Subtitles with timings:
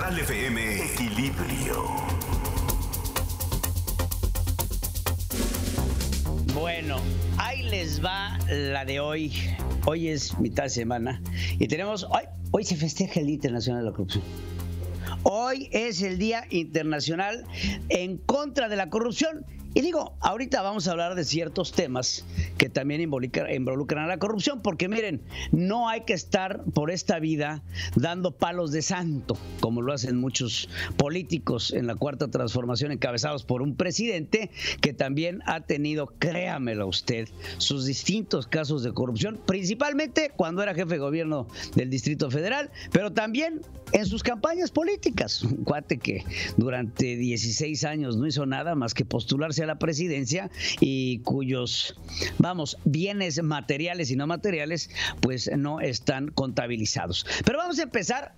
[0.00, 1.84] Central FM Equilibrio.
[6.54, 6.96] Bueno,
[7.36, 9.34] ahí les va la de hoy.
[9.84, 11.20] Hoy es mitad de semana
[11.58, 14.24] y tenemos hoy, hoy se festeja el Día Internacional de la Corrupción.
[15.22, 17.44] Hoy es el Día Internacional
[17.90, 22.24] en contra de la corrupción y digo, ahorita vamos a hablar de ciertos temas
[22.58, 25.22] que también involucran, a la corrupción, porque miren,
[25.52, 27.62] no hay que estar por esta vida
[27.94, 33.62] dando palos de santo, como lo hacen muchos políticos en la cuarta transformación encabezados por
[33.62, 40.62] un presidente que también ha tenido, créamelo usted, sus distintos casos de corrupción, principalmente cuando
[40.64, 41.46] era jefe de gobierno
[41.76, 43.60] del Distrito Federal, pero también
[43.92, 45.42] en sus campañas políticas.
[45.42, 46.24] Un cuate que
[46.56, 50.50] durante 16 años no hizo nada más que postularse a la presidencia
[50.80, 51.96] y cuyos,
[52.38, 57.26] vamos, bienes materiales y no materiales, pues no están contabilizados.
[57.44, 58.34] Pero vamos a empezar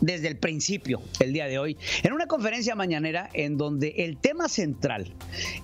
[0.00, 4.48] desde el principio, el día de hoy, en una conferencia mañanera en donde el tema
[4.48, 5.12] central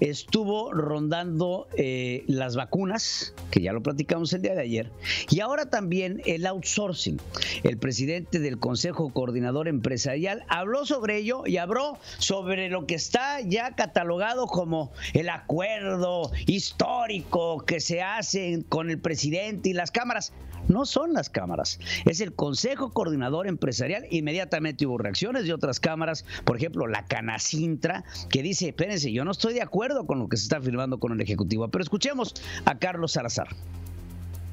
[0.01, 4.91] estuvo rondando eh, las vacunas, que ya lo platicamos el día de ayer,
[5.31, 7.21] y ahora también el outsourcing.
[7.63, 13.41] El presidente del Consejo Coordinador Empresarial habló sobre ello y habló sobre lo que está
[13.41, 20.33] ya catalogado como el acuerdo histórico que se hace con el presidente y las cámaras.
[20.69, 26.25] No son las cámaras, es el Consejo Coordinador Empresarial inmediatamente hubo reacciones de otras cámaras,
[26.45, 30.37] por ejemplo, la Canacintra, que dice, espérense, yo no estoy de acuerdo con lo que
[30.37, 31.69] se está firmando con el Ejecutivo.
[31.69, 33.49] Pero escuchemos a Carlos Salazar.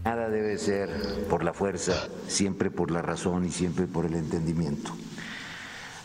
[0.06, 0.90] Nada debe ser
[1.30, 1.94] por la fuerza,
[2.28, 4.92] siempre por la razón y siempre por el entendimiento.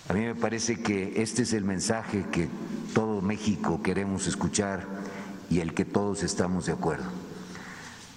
[0.09, 2.49] A mí me parece que este es el mensaje que
[2.95, 4.87] todo México queremos escuchar
[5.51, 7.11] y el que todos estamos de acuerdo.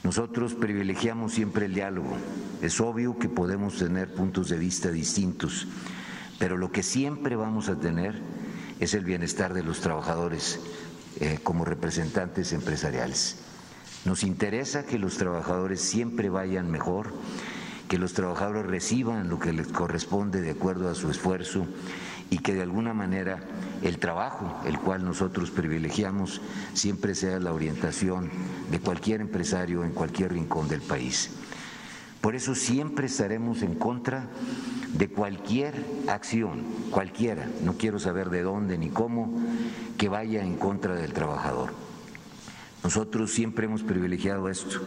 [0.03, 2.17] Nosotros privilegiamos siempre el diálogo.
[2.61, 5.67] Es obvio que podemos tener puntos de vista distintos,
[6.39, 8.19] pero lo que siempre vamos a tener
[8.79, 10.59] es el bienestar de los trabajadores
[11.19, 13.37] eh, como representantes empresariales.
[14.03, 17.13] Nos interesa que los trabajadores siempre vayan mejor,
[17.87, 21.67] que los trabajadores reciban lo que les corresponde de acuerdo a su esfuerzo
[22.31, 23.43] y que de alguna manera
[23.83, 26.41] el trabajo, el cual nosotros privilegiamos,
[26.73, 28.31] siempre sea la orientación
[28.71, 31.29] de cualquier empresario en cualquier rincón del país.
[32.21, 34.29] Por eso siempre estaremos en contra
[34.93, 35.73] de cualquier
[36.07, 39.41] acción, cualquiera, no quiero saber de dónde ni cómo,
[39.97, 41.73] que vaya en contra del trabajador.
[42.81, 44.79] Nosotros siempre hemos privilegiado esto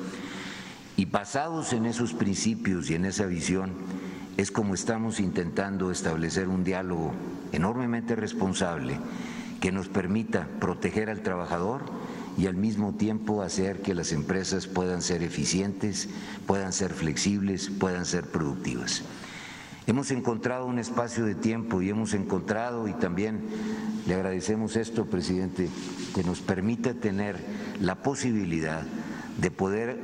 [0.96, 3.72] y basados en esos principios y en esa visión,
[4.36, 7.12] es como estamos intentando establecer un diálogo
[7.52, 8.98] enormemente responsable
[9.60, 11.82] que nos permita proteger al trabajador
[12.36, 16.08] y al mismo tiempo hacer que las empresas puedan ser eficientes,
[16.46, 19.02] puedan ser flexibles, puedan ser productivas.
[19.86, 23.40] Hemos encontrado un espacio de tiempo y hemos encontrado, y también
[24.06, 25.68] le agradecemos esto, presidente,
[26.14, 27.36] que nos permita tener
[27.80, 28.82] la posibilidad
[29.38, 30.00] de poder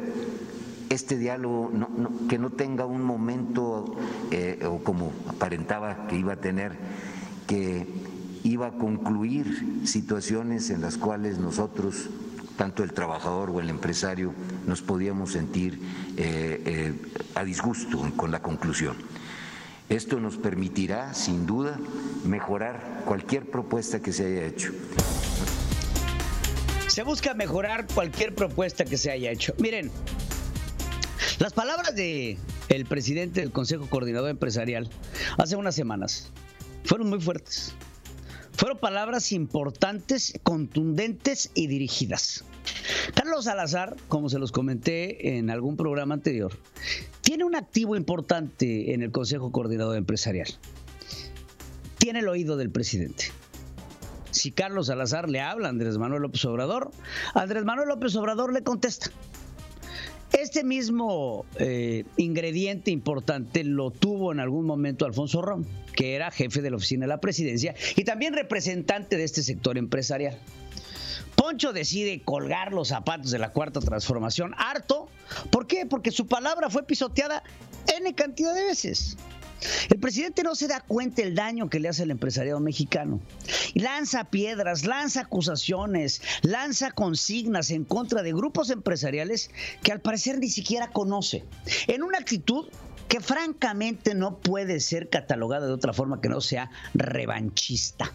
[0.90, 1.70] este diálogo
[2.28, 3.96] que no tenga un momento
[4.32, 6.76] eh, o como aparentaba que iba a tener,
[7.46, 7.86] que
[8.42, 12.10] iba a concluir situaciones en las cuales nosotros,
[12.56, 14.34] tanto el trabajador o el empresario,
[14.66, 15.80] nos podíamos sentir
[16.16, 16.94] eh, eh,
[17.36, 18.96] a disgusto con la conclusión.
[19.88, 21.78] Esto nos permitirá, sin duda,
[22.24, 24.72] mejorar cualquier propuesta que se haya hecho.
[26.88, 29.54] Se busca mejorar cualquier propuesta que se haya hecho.
[29.58, 29.92] Miren,
[31.40, 32.36] las palabras de
[32.68, 34.90] el presidente del Consejo Coordinador Empresarial
[35.38, 36.30] hace unas semanas
[36.84, 37.74] fueron muy fuertes.
[38.52, 42.44] Fueron palabras importantes, contundentes y dirigidas.
[43.14, 46.52] Carlos Salazar, como se los comenté en algún programa anterior,
[47.22, 50.48] tiene un activo importante en el Consejo Coordinador Empresarial.
[51.96, 53.26] Tiene el oído del presidente.
[54.30, 56.90] Si Carlos Salazar le habla a Andrés Manuel López Obrador,
[57.32, 59.10] Andrés Manuel López Obrador le contesta.
[60.40, 66.62] Este mismo eh, ingrediente importante lo tuvo en algún momento Alfonso Rom, que era jefe
[66.62, 70.38] de la oficina de la presidencia y también representante de este sector empresarial.
[71.34, 75.10] Poncho decide colgar los zapatos de la cuarta transformación harto.
[75.50, 75.84] ¿Por qué?
[75.84, 77.42] Porque su palabra fue pisoteada
[77.98, 79.18] N cantidad de veces.
[79.88, 83.20] El presidente no se da cuenta el daño que le hace al empresariado mexicano.
[83.74, 89.50] Lanza piedras, lanza acusaciones, lanza consignas en contra de grupos empresariales
[89.82, 91.44] que al parecer ni siquiera conoce.
[91.86, 92.68] En una actitud
[93.08, 98.12] que francamente no puede ser catalogada de otra forma que no sea revanchista.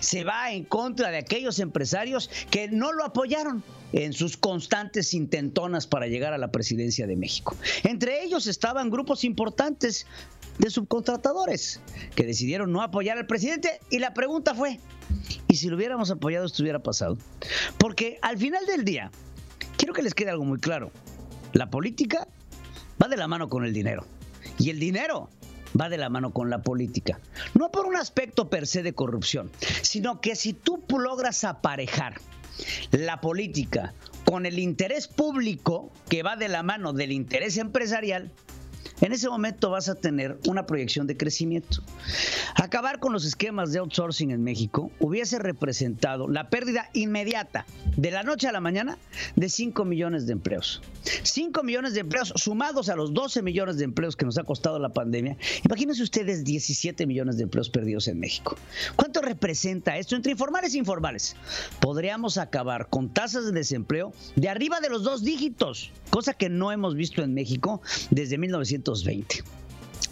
[0.00, 3.62] Se va en contra de aquellos empresarios que no lo apoyaron
[3.92, 7.56] en sus constantes intentonas para llegar a la presidencia de México.
[7.84, 10.06] Entre ellos estaban grupos importantes
[10.58, 11.80] de subcontratadores
[12.14, 14.80] que decidieron no apoyar al presidente y la pregunta fue,
[15.46, 17.16] ¿y si lo hubiéramos apoyado esto hubiera pasado?
[17.78, 19.10] Porque al final del día,
[19.76, 20.90] quiero que les quede algo muy claro,
[21.52, 22.28] la política
[23.02, 24.04] va de la mano con el dinero
[24.58, 25.30] y el dinero
[25.78, 27.20] va de la mano con la política.
[27.54, 29.50] No por un aspecto per se de corrupción,
[29.82, 32.20] sino que si tú logras aparejar
[32.90, 33.94] la política
[34.24, 38.30] con el interés público que va de la mano del interés empresarial,
[39.00, 41.82] en ese momento vas a tener una proyección de crecimiento.
[42.54, 47.66] Acabar con los esquemas de outsourcing en México hubiese representado la pérdida inmediata
[47.96, 48.98] de la noche a la mañana
[49.36, 50.82] de 5 millones de empleos.
[51.22, 54.78] 5 millones de empleos sumados a los 12 millones de empleos que nos ha costado
[54.78, 55.36] la pandemia.
[55.64, 58.56] Imagínense ustedes 17 millones de empleos perdidos en México.
[58.96, 61.36] ¿Cuánto representa esto entre informales e informales?
[61.80, 66.72] Podríamos acabar con tasas de desempleo de arriba de los dos dígitos, cosa que no
[66.72, 67.80] hemos visto en México
[68.10, 68.38] desde
[68.88, 69.44] 1920.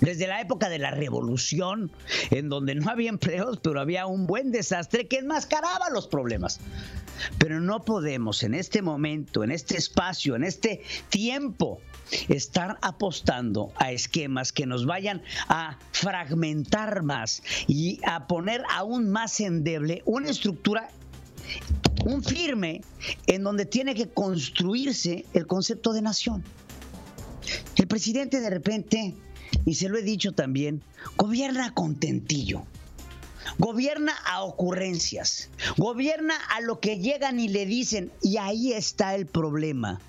[0.01, 1.91] Desde la época de la revolución,
[2.31, 6.61] en donde no había empleos, pero había un buen desastre que enmascaraba los problemas.
[7.39, 11.81] Pero no podemos en este momento, en este espacio, en este tiempo,
[12.29, 19.41] estar apostando a esquemas que nos vayan a fragmentar más y a poner aún más
[19.41, 20.91] endeble una estructura
[22.05, 22.83] un firme
[23.27, 26.45] en donde tiene que construirse el concepto de nación.
[27.77, 29.15] El presidente de repente
[29.65, 30.83] y se lo he dicho también,
[31.17, 32.65] gobierna contentillo.
[33.59, 39.27] Gobierna a ocurrencias, gobierna a lo que llegan y le dicen, y ahí está el
[39.27, 40.01] problema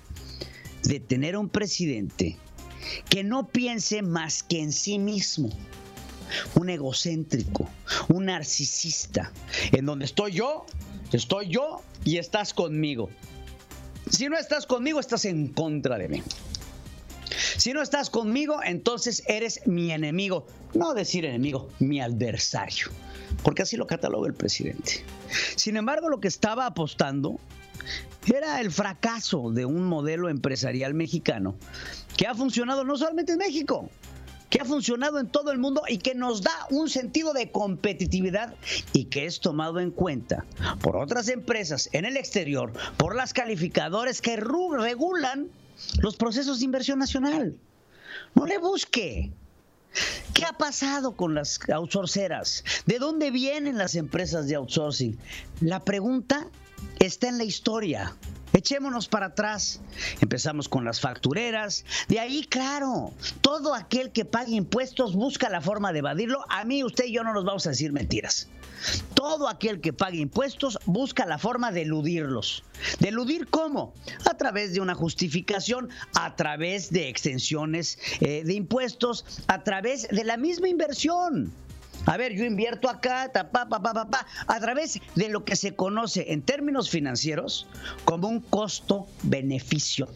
[0.82, 2.36] de tener un presidente
[3.08, 5.50] que no piense más que en sí mismo,
[6.56, 7.68] un egocéntrico,
[8.08, 9.32] un narcisista,
[9.70, 10.66] en donde estoy yo,
[11.12, 13.08] estoy yo y estás conmigo.
[14.10, 16.22] Si no estás conmigo, estás en contra de mí.
[17.56, 20.46] Si no estás conmigo, entonces eres mi enemigo.
[20.74, 22.88] No decir enemigo, mi adversario.
[23.42, 25.04] Porque así lo cataloga el presidente.
[25.56, 27.38] Sin embargo, lo que estaba apostando
[28.26, 31.56] era el fracaso de un modelo empresarial mexicano
[32.16, 33.88] que ha funcionado no solamente en México,
[34.50, 38.54] que ha funcionado en todo el mundo y que nos da un sentido de competitividad
[38.92, 40.46] y que es tomado en cuenta
[40.80, 45.48] por otras empresas en el exterior, por las calificadores que regulan
[46.00, 47.56] los procesos de inversión nacional.
[48.34, 49.32] No le busque.
[50.34, 52.64] ¿Qué ha pasado con las outsourceras?
[52.86, 55.18] ¿De dónde vienen las empresas de outsourcing?
[55.60, 56.46] La pregunta
[57.00, 58.14] está en la historia.
[58.52, 59.80] Echémonos para atrás.
[60.20, 61.84] Empezamos con las factureras.
[62.08, 66.44] De ahí, claro, todo aquel que pague impuestos busca la forma de evadirlo.
[66.48, 68.48] A mí, usted y yo no nos vamos a decir mentiras.
[69.14, 72.64] Todo aquel que pague impuestos busca la forma de eludirlos.
[73.00, 73.94] ¿De eludir cómo?
[74.30, 80.24] A través de una justificación, a través de extensiones eh, de impuestos, a través de
[80.24, 81.52] la misma inversión.
[82.06, 85.74] A ver, yo invierto acá, pa, pa, pa, pa, a través de lo que se
[85.74, 87.66] conoce en términos financieros
[88.04, 90.08] como un costo-beneficio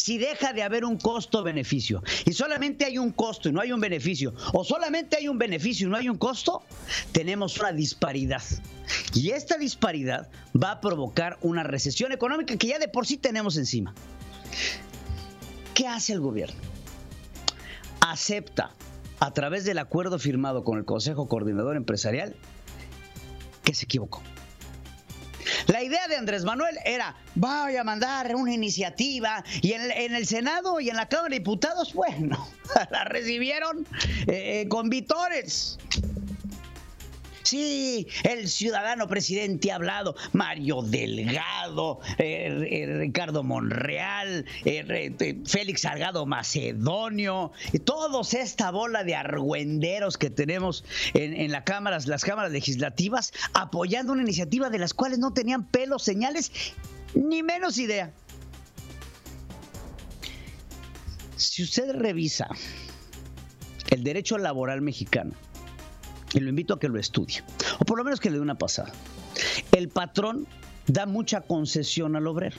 [0.00, 3.80] si deja de haber un costo-beneficio y solamente hay un costo y no hay un
[3.80, 6.62] beneficio, o solamente hay un beneficio y no hay un costo,
[7.12, 8.42] tenemos una disparidad.
[9.14, 10.28] Y esta disparidad
[10.60, 13.94] va a provocar una recesión económica que ya de por sí tenemos encima.
[15.74, 16.60] ¿Qué hace el gobierno?
[18.00, 18.74] Acepta
[19.20, 22.34] a través del acuerdo firmado con el Consejo Coordinador Empresarial
[23.62, 24.22] que se equivocó.
[25.66, 30.80] La idea de Andrés Manuel era, voy a mandar una iniciativa y en, el Senado
[30.80, 32.48] y en la Cámara de Diputados, bueno,
[32.90, 33.86] la recibieron
[34.26, 35.78] eh, con vitores.
[37.50, 46.26] Sí, el ciudadano presidente ha hablado, Mario Delgado, eh, eh, Ricardo Monreal, eh, Félix Salgado
[46.26, 47.50] Macedonio,
[47.82, 54.22] todos esta bola de argüenderos que tenemos en, las cámaras, las cámaras legislativas, apoyando una
[54.22, 56.52] iniciativa de las cuales no tenían pelos, señales,
[57.14, 58.12] ni menos idea.
[61.34, 62.46] Si usted revisa
[63.90, 65.32] el derecho laboral mexicano,
[66.34, 67.42] y lo invito a que lo estudie,
[67.78, 68.92] o por lo menos que le dé una pasada.
[69.72, 70.46] El patrón
[70.86, 72.58] da mucha concesión al obrero,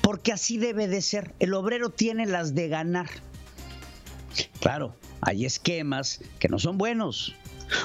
[0.00, 1.34] porque así debe de ser.
[1.38, 3.08] El obrero tiene las de ganar.
[4.60, 7.34] Claro, hay esquemas que no son buenos.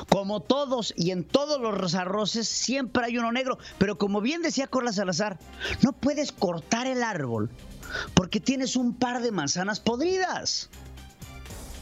[0.10, 4.68] Como todos y en todos los arroces siempre hay uno negro, pero como bien decía
[4.68, 5.40] Corla Salazar,
[5.82, 7.50] no puedes cortar el árbol
[8.14, 10.70] porque tienes un par de manzanas podridas.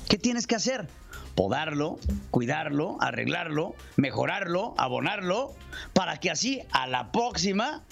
[0.07, 0.87] ¿Qué tienes que hacer?
[1.35, 1.99] Podarlo,
[2.31, 5.53] cuidarlo, arreglarlo, mejorarlo, abonarlo,
[5.93, 7.83] para que así a la próxima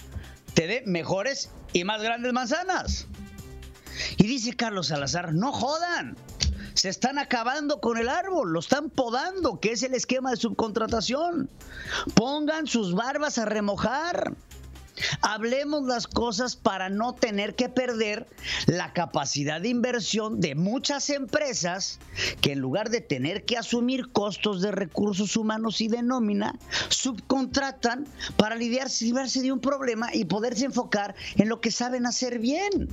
[0.54, 3.06] te dé mejores y más grandes manzanas.
[4.16, 6.16] Y dice Carlos Salazar, no jodan,
[6.74, 11.48] se están acabando con el árbol, lo están podando, que es el esquema de subcontratación.
[12.14, 14.34] Pongan sus barbas a remojar.
[15.22, 18.26] Hablemos las cosas para no tener que perder
[18.66, 21.98] la capacidad de inversión de muchas empresas
[22.40, 26.54] que en lugar de tener que asumir costos de recursos humanos y de nómina,
[26.88, 29.04] subcontratan para lidiarse,
[29.42, 32.88] de un problema y poderse enfocar en lo que saben hacer bien.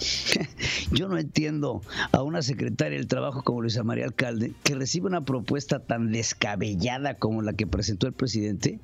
[0.92, 5.24] Yo no entiendo a una secretaria del Trabajo como Luisa María Alcalde que recibe una
[5.24, 8.80] propuesta tan descabellada como la que presentó el presidente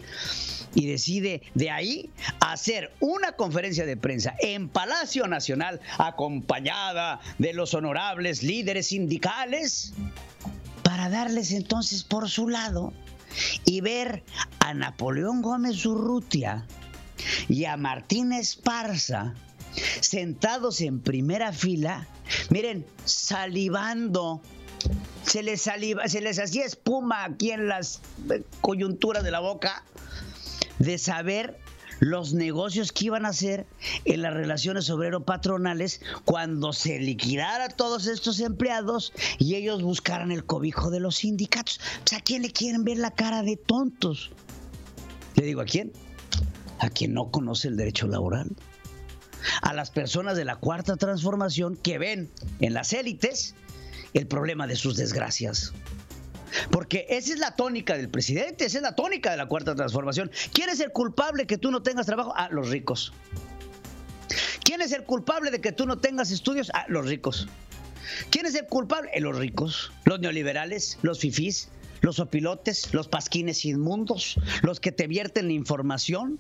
[0.76, 7.74] y decide de ahí hacer una conferencia de prensa en Palacio Nacional acompañada de los
[7.74, 9.94] honorables líderes sindicales
[10.84, 12.92] para darles entonces por su lado
[13.64, 14.22] y ver
[14.60, 16.66] a Napoleón Gómez Urrutia
[17.48, 19.34] y a Martín Esparza
[20.00, 22.06] sentados en primera fila,
[22.50, 24.40] miren, salivando.
[25.24, 29.82] Se les, saliva, se les hacía espuma aquí en las eh, coyunturas de la boca
[30.86, 31.58] de saber
[32.00, 33.66] los negocios que iban a hacer
[34.04, 40.44] en las relaciones obrero-patronales cuando se liquidara a todos estos empleados y ellos buscaran el
[40.44, 41.80] cobijo de los sindicatos.
[42.14, 44.30] ¿a quién le quieren ver la cara de tontos?
[45.34, 45.92] Le digo, ¿a quién?
[46.78, 48.54] A quien no conoce el derecho laboral
[49.62, 53.54] a las personas de la cuarta transformación que ven en las élites
[54.12, 55.72] el problema de sus desgracias.
[56.70, 60.30] Porque esa es la tónica del presidente, esa es la tónica de la cuarta transformación.
[60.52, 62.32] ¿Quién es el culpable que tú no tengas trabajo?
[62.36, 63.12] Ah, los ricos.
[64.62, 66.70] ¿Quién es el culpable de que tú no tengas estudios?
[66.74, 67.48] Ah, los ricos.
[68.30, 69.10] ¿Quién es el culpable?
[69.14, 71.68] Eh, los ricos, los neoliberales, los fifís,
[72.00, 76.38] los opilotes, los pasquines inmundos, los que te vierten la información,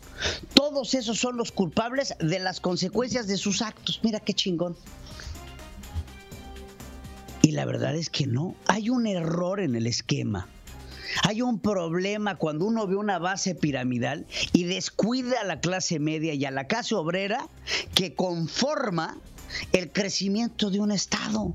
[0.54, 4.00] todos esos son los culpables de las consecuencias de sus actos.
[4.02, 4.76] Mira qué chingón.
[7.46, 10.48] Y la verdad es que no, hay un error en el esquema.
[11.22, 16.34] Hay un problema cuando uno ve una base piramidal y descuida a la clase media
[16.34, 17.48] y a la clase obrera
[17.94, 19.16] que conforma
[19.70, 21.54] el crecimiento de un Estado.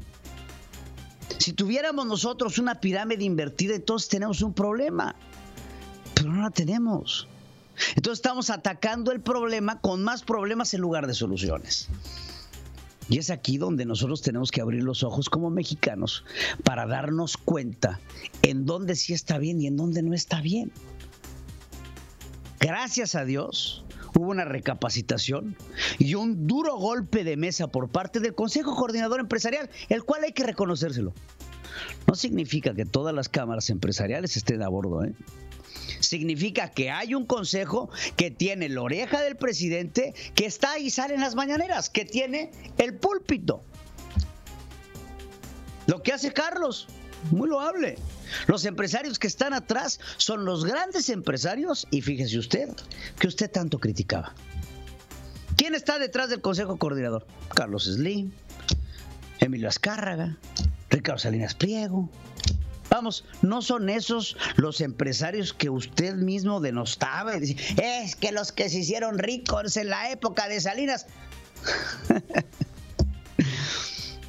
[1.40, 5.14] Si tuviéramos nosotros una pirámide invertida, entonces tenemos un problema.
[6.14, 7.28] Pero no la tenemos.
[7.98, 11.90] Entonces estamos atacando el problema con más problemas en lugar de soluciones.
[13.12, 16.24] Y es aquí donde nosotros tenemos que abrir los ojos como mexicanos
[16.64, 18.00] para darnos cuenta
[18.42, 20.72] en dónde sí está bien y en dónde no está bien.
[22.62, 23.84] Gracias a Dios,
[24.16, 25.58] hubo una recapacitación
[26.00, 30.32] y un duro golpe de mesa por parte del Consejo Coordinador Empresarial, el cual hay
[30.32, 31.14] que reconocérselo.
[32.08, 35.14] No significa que todas las cámaras empresariales estén a bordo, ¿eh?
[36.12, 41.14] Significa que hay un consejo que tiene la oreja del presidente, que está y sale
[41.14, 43.64] en las mañaneras, que tiene el púlpito.
[45.88, 46.90] Lo que hace Carlos,
[47.30, 47.96] muy loable.
[48.48, 52.68] Los empresarios que están atrás son los grandes empresarios y fíjese usted
[53.18, 54.36] que usted tanto criticaba.
[55.56, 57.26] ¿Quién está detrás del Consejo Coordinador?
[57.56, 58.34] Carlos Slim,
[59.40, 60.38] Emilio Azcárraga,
[60.90, 62.10] Ricardo Salinas Priego.
[62.92, 68.68] Vamos, no son esos los empresarios que usted mismo denostaba y es que los que
[68.68, 71.08] se hicieron ricos en la época de Salinas.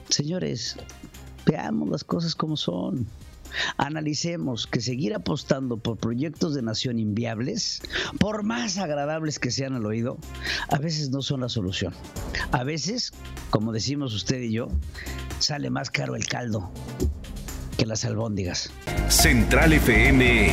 [0.09, 0.76] Señores,
[1.45, 3.09] veamos las cosas como son.
[3.78, 7.83] Analicemos que seguir apostando por proyectos de nación inviables,
[8.21, 10.19] por más agradables que sean al oído,
[10.69, 11.92] a veces no son la solución.
[12.52, 13.12] A veces,
[13.50, 14.69] como decimos usted y yo,
[15.40, 16.73] sale más caro el caldo
[17.86, 18.70] las albóndigas.
[19.08, 20.52] Central FM